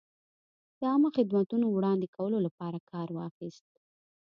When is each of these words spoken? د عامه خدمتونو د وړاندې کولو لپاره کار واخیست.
د 0.79 0.81
عامه 0.89 1.09
خدمتونو 1.17 1.65
د 1.69 1.73
وړاندې 1.77 2.07
کولو 2.15 2.37
لپاره 2.45 2.79
کار 2.91 3.07
واخیست. 3.17 3.67